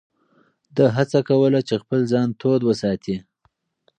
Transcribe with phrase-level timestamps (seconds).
[0.75, 3.15] ده هڅه کوله چې خپل ځان تود وساتي.